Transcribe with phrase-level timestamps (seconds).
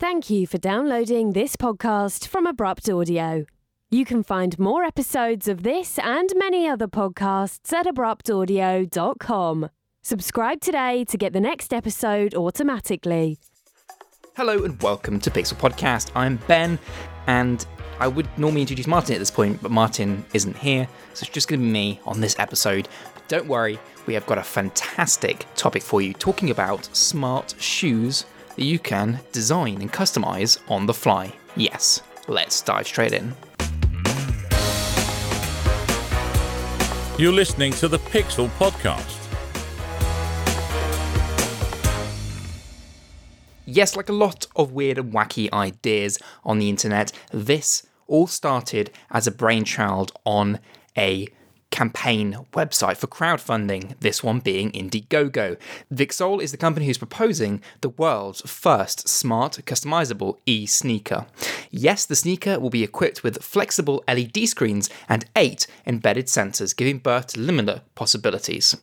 [0.00, 3.46] Thank you for downloading this podcast from Abrupt Audio.
[3.90, 9.70] You can find more episodes of this and many other podcasts at abruptaudio.com.
[10.04, 13.38] Subscribe today to get the next episode automatically.
[14.36, 16.12] Hello and welcome to Pixel Podcast.
[16.14, 16.78] I'm Ben,
[17.26, 17.66] and
[17.98, 21.48] I would normally introduce Martin at this point, but Martin isn't here, so it's just
[21.48, 22.88] going to be me on this episode.
[23.26, 28.26] Don't worry, we have got a fantastic topic for you talking about smart shoes
[28.58, 31.32] that you can design and customize on the fly.
[31.54, 33.32] Yes, let's dive straight in.
[37.16, 39.14] You're listening to the Pixel Podcast.
[43.64, 48.90] Yes, like a lot of weird and wacky ideas on the internet, this all started
[49.12, 50.58] as a brainchild on
[50.96, 51.28] a
[51.70, 55.56] campaign website for crowdfunding, this one being Indiegogo.
[55.92, 61.26] Vixole is the company who's proposing the world's first smart, customizable e sneaker.
[61.70, 66.98] Yes, the sneaker will be equipped with flexible LED screens and eight embedded sensors, giving
[66.98, 68.76] birth to limitless possibilities.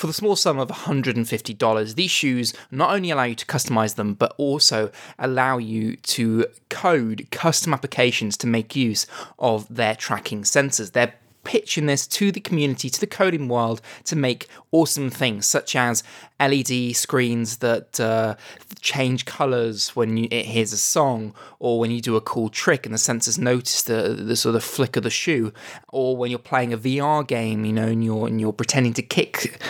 [0.00, 4.14] For the small sum of $150, these shoes not only allow you to customize them,
[4.14, 9.06] but also allow you to code custom applications to make use
[9.38, 10.92] of their tracking sensors.
[10.92, 11.12] They're
[11.44, 16.02] pitching this to the community, to the coding world, to make awesome things such as
[16.38, 18.34] LED screens that uh,
[18.80, 22.86] change colors when you, it hears a song, or when you do a cool trick
[22.86, 25.52] and the sensors notice the, the sort of flick of the shoe,
[25.88, 29.02] or when you're playing a VR game, you know, and you're and you're pretending to
[29.02, 29.60] kick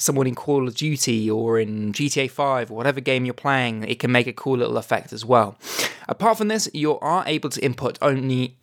[0.00, 3.98] someone in Call of Duty or in GTA 5 or whatever game you're playing, it
[3.98, 5.56] can make a cool little effect as well.
[6.08, 8.56] Apart from this, you are able to input only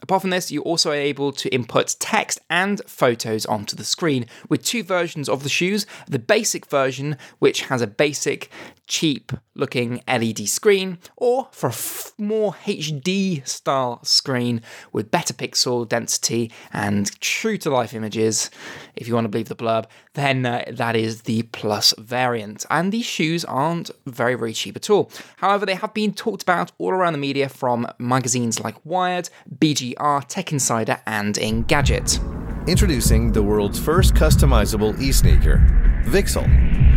[0.00, 4.64] Apart from this, you're also able to input text and photos onto the screen with
[4.64, 5.86] two versions of the shoes.
[6.06, 8.50] The basic version, which has a basic,
[8.88, 15.88] cheap looking LED screen, or for a f- more HD style screen with better pixel
[15.88, 18.50] density and true to life images,
[18.96, 22.64] if you want to believe the blurb, then uh, that is the plus variant.
[22.70, 25.10] And these shoes aren't very, very cheap at all.
[25.36, 29.28] However, they have been talked about all around the media from magazines like Wired,
[29.58, 32.18] BGR, Tech Insider, and Engadget.
[32.66, 35.58] Introducing the world's first customizable e sneaker,
[36.04, 36.87] Vixole.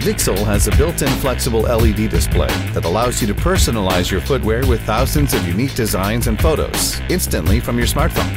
[0.00, 4.66] Vixole has a built in flexible LED display that allows you to personalize your footwear
[4.66, 8.34] with thousands of unique designs and photos instantly from your smartphone.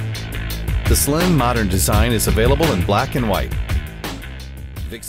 [0.89, 3.53] The slim, modern design is available in black and white.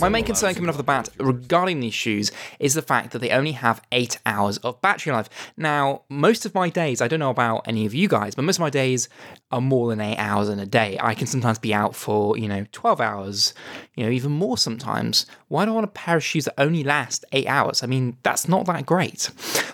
[0.00, 3.30] My main concern coming off the bat regarding these shoes is the fact that they
[3.30, 5.28] only have eight hours of battery life.
[5.56, 8.56] Now, most of my days, I don't know about any of you guys, but most
[8.56, 9.08] of my days
[9.50, 10.96] are more than eight hours in a day.
[11.00, 13.54] I can sometimes be out for, you know, 12 hours,
[13.94, 15.26] you know, even more sometimes.
[15.48, 17.82] Why do I want a pair of shoes that only last eight hours?
[17.82, 19.30] I mean, that's not that great.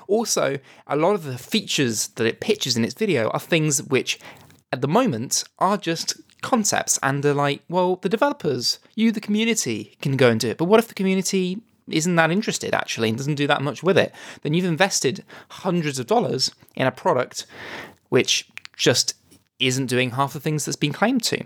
[0.08, 4.18] Also, a lot of the features that it pitches in its video are things which
[4.72, 9.96] at the moment are just concepts and they're like, well, the developers, you, the community,
[10.00, 10.58] can go and do it.
[10.58, 13.98] But what if the community isn't that interested actually and doesn't do that much with
[13.98, 14.14] it?
[14.42, 17.46] Then you've invested hundreds of dollars in a product
[18.08, 19.14] which just
[19.60, 21.44] isn't doing half the things that's been claimed to.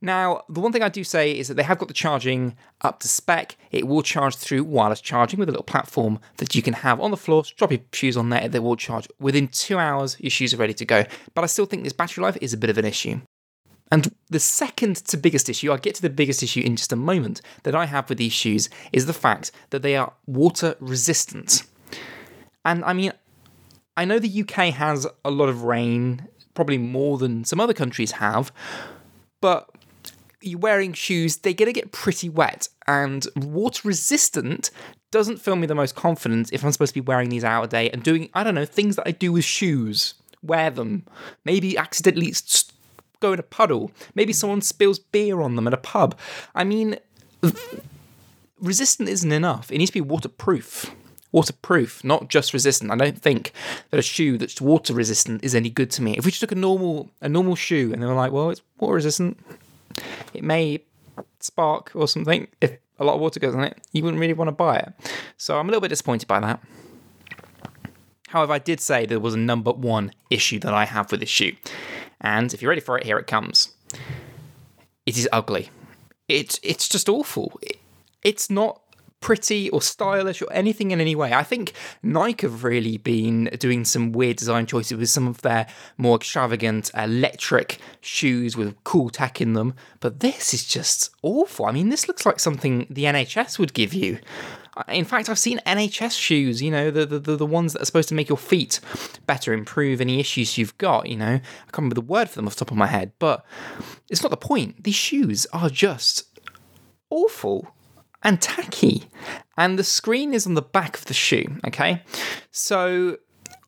[0.00, 3.00] Now, the one thing I do say is that they have got the charging up
[3.00, 3.56] to spec.
[3.70, 7.10] It will charge through wireless charging with a little platform that you can have on
[7.10, 7.44] the floor.
[7.56, 9.08] Drop your shoes on there, they will charge.
[9.18, 11.04] Within two hours, your shoes are ready to go.
[11.34, 13.20] But I still think this battery life is a bit of an issue.
[13.90, 16.96] And the second to biggest issue, I'll get to the biggest issue in just a
[16.96, 21.64] moment, that I have with these shoes is the fact that they are water resistant.
[22.64, 23.12] And I mean,
[23.96, 28.12] I know the UK has a lot of rain, probably more than some other countries
[28.12, 28.52] have,
[29.40, 29.68] but
[30.40, 32.68] you're wearing shoes, they're going to get pretty wet.
[32.86, 34.70] And water resistant
[35.10, 37.68] doesn't fill me the most confident if I'm supposed to be wearing these out a
[37.68, 40.14] day and doing, I don't know, things that I do with shoes.
[40.42, 41.06] Wear them.
[41.44, 42.73] Maybe accidentally st-
[43.20, 43.90] go in a puddle.
[44.14, 46.16] Maybe someone spills beer on them at a pub.
[46.54, 46.96] I mean,
[48.60, 49.70] resistant isn't enough.
[49.70, 50.90] It needs to be waterproof.
[51.32, 52.92] Waterproof, not just resistant.
[52.92, 53.52] I don't think
[53.90, 56.16] that a shoe that's water resistant is any good to me.
[56.16, 58.62] If we just took a normal a normal shoe and they were like, well, it's
[58.78, 59.38] water resistant,
[60.32, 60.84] it may
[61.40, 62.46] spark or something.
[62.60, 64.92] If a lot of water goes on it, you wouldn't really want to buy it.
[65.36, 66.60] So I'm a little bit disappointed by that.
[68.28, 71.28] However, I did say there was a number one issue that I have with this
[71.28, 71.54] shoe.
[72.20, 73.74] And if you're ready for it, here it comes.
[75.06, 75.70] It is ugly.
[76.28, 77.58] It's it's just awful.
[77.62, 77.78] It,
[78.22, 78.80] it's not
[79.24, 81.32] pretty or stylish or anything in any way.
[81.32, 81.72] I think
[82.02, 85.66] Nike have really been doing some weird design choices with some of their
[85.96, 91.64] more extravagant electric shoes with cool tech in them, but this is just awful.
[91.64, 94.18] I mean, this looks like something the NHS would give you.
[94.88, 98.08] In fact, I've seen NHS shoes, you know, the, the, the ones that are supposed
[98.08, 98.80] to make your feet
[99.26, 101.34] better, improve any issues you've got, you know.
[101.34, 103.44] I can't remember the word for them off the top of my head, but
[104.10, 104.82] it's not the point.
[104.82, 106.24] These shoes are just
[107.10, 107.74] awful
[108.22, 109.04] and tacky.
[109.56, 112.02] And the screen is on the back of the shoe, okay?
[112.50, 113.18] So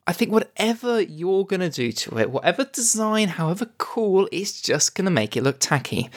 [0.07, 4.95] I think whatever you're going to do to it, whatever design, however cool, it's just
[4.95, 6.09] going to make it look tacky.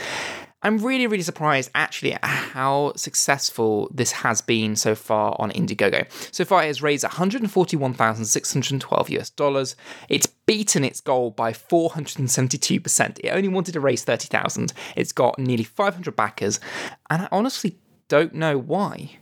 [0.63, 6.05] I'm really, really surprised actually at how successful this has been so far on Indiegogo.
[6.35, 9.75] So far, it has raised 141,612 US dollars.
[10.11, 13.21] It's beaten its goal by 472%.
[13.21, 14.75] It only wanted to raise 30,000.
[14.97, 16.61] It's got nearly 500 backers,
[17.09, 17.79] and I honestly
[18.09, 19.13] don't know why.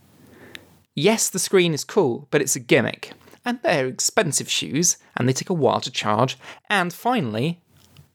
[0.96, 3.12] Yes, the screen is cool, but it's a gimmick.
[3.44, 6.36] And they're expensive shoes, and they take a while to charge.
[6.68, 7.60] And finally,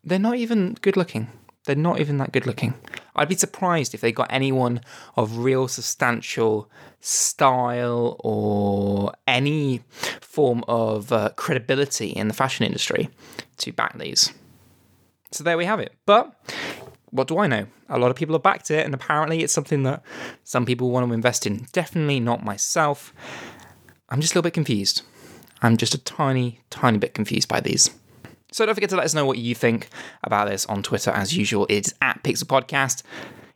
[0.03, 1.29] they're not even good looking.
[1.65, 2.73] They're not even that good looking.
[3.15, 4.81] I'd be surprised if they got anyone
[5.15, 6.69] of real substantial
[6.99, 9.81] style or any
[10.21, 13.09] form of uh, credibility in the fashion industry
[13.57, 14.31] to back these.
[15.31, 15.93] So there we have it.
[16.05, 16.33] But
[17.09, 17.67] what do I know?
[17.89, 20.01] A lot of people have backed it, and apparently it's something that
[20.43, 21.67] some people want to invest in.
[21.71, 23.13] Definitely not myself.
[24.09, 25.03] I'm just a little bit confused.
[25.61, 27.91] I'm just a tiny, tiny bit confused by these.
[28.53, 29.89] So don't forget to let us know what you think
[30.23, 31.65] about this on Twitter as usual.
[31.69, 33.01] It's at Pixel Podcast.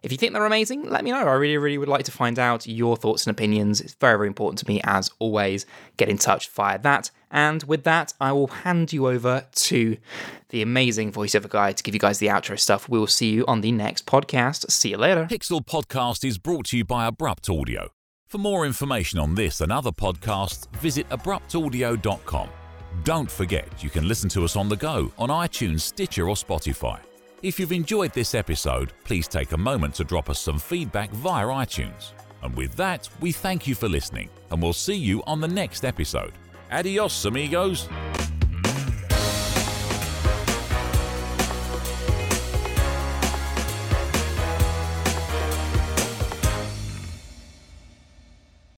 [0.03, 1.19] If you think they're amazing, let me know.
[1.19, 3.81] I really, really would like to find out your thoughts and opinions.
[3.81, 5.65] It's very, very important to me, as always.
[5.97, 7.11] Get in touch via that.
[7.29, 9.97] And with that, I will hand you over to
[10.49, 12.87] the amazing voiceover guy to give you guys the outro stuff.
[12.87, 14.71] We will see you on the next podcast.
[14.71, 15.27] See you later.
[15.29, 17.89] Pixel Podcast is brought to you by Abrupt Audio.
[18.27, 22.49] For more information on this and other podcasts, visit abruptaudio.com.
[23.07, 26.99] Don't forget, you can listen to us on the go on iTunes, Stitcher, or Spotify.
[27.41, 31.45] If you've enjoyed this episode, please take a moment to drop us some feedback via
[31.45, 32.11] iTunes.
[32.43, 35.85] And with that, we thank you for listening, and we'll see you on the next
[35.85, 36.33] episode.
[36.69, 37.87] Adios, amigos!